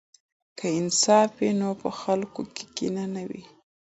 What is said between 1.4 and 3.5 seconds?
نو په خلکو کې کینه نه وي.